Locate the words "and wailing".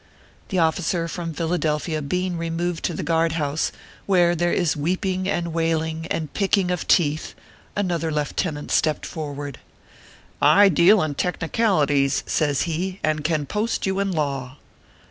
5.29-6.07